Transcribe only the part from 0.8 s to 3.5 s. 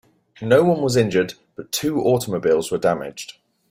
was injured, but two automobiles were damaged.